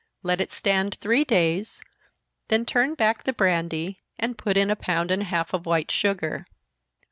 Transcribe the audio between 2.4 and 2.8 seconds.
then